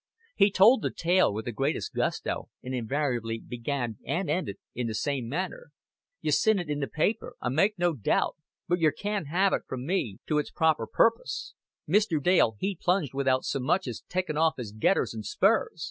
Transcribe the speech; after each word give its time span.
He 0.35 0.49
told 0.49 0.81
the 0.81 0.89
tale 0.89 1.31
with 1.31 1.45
the 1.45 1.51
greatest 1.51 1.93
gusto, 1.93 2.49
and 2.63 2.73
invariably 2.73 3.37
began 3.39 3.99
and 4.03 4.31
ended 4.31 4.57
in 4.73 4.87
the 4.87 4.95
same 4.95 5.29
manner. 5.29 5.69
"You 6.21 6.31
sin 6.31 6.57
it 6.57 6.69
in 6.71 6.81
th' 6.81 6.91
paper, 6.91 7.35
I 7.39 7.49
make 7.49 7.77
no 7.77 7.93
doubt, 7.93 8.35
but 8.67 8.79
yer 8.79 8.89
can 8.91 9.25
'aave 9.27 9.53
it 9.55 9.61
from 9.67 9.85
me 9.85 10.17
to 10.25 10.39
its 10.39 10.49
proper 10.49 10.87
purpus. 10.91 11.53
Mr. 11.87 12.19
Dale 12.19 12.55
he 12.57 12.75
plunged 12.81 13.13
without 13.13 13.45
so 13.45 13.59
much 13.59 13.85
as 13.85 14.01
tekking 14.09 14.37
off 14.37 14.53
of 14.57 14.63
his 14.63 14.71
getters 14.71 15.13
and 15.13 15.23
spurs." 15.23 15.79